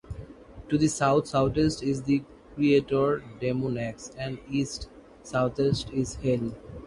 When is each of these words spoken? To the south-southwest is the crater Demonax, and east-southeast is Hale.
To 0.69 0.79
the 0.79 0.87
south-southwest 0.87 1.83
is 1.83 2.01
the 2.01 2.23
crater 2.55 3.21
Demonax, 3.39 4.09
and 4.17 4.39
east-southeast 4.49 5.91
is 5.93 6.15
Hale. 6.15 6.55